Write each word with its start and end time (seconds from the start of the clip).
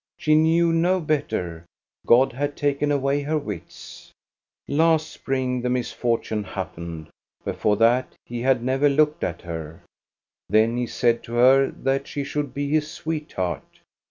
She 0.17 0.33
knew 0.33 0.73
no 0.73 0.99
better. 0.99 1.63
God 2.07 2.33
had 2.33 2.57
taken 2.57 2.91
away 2.91 3.21
her 3.21 3.37
wits. 3.37 4.11
""Last 4.67 5.11
spring 5.11 5.61
the 5.61 5.69
misfortime 5.69 6.43
happened,— 6.43 7.11
before 7.45 7.77
that, 7.77 8.15
he 8.25 8.41
had 8.41 8.63
never 8.63 8.89
looked 8.89 9.23
at 9.23 9.43
her. 9.43 9.83
Then 10.49 10.75
he 10.75 10.87
said 10.87 11.21
to 11.25 11.33
her 11.35 11.67
that 11.69 12.07
she 12.07 12.23
should 12.23 12.51
be 12.51 12.67
his 12.67 12.89
sweetheart. 12.89 13.81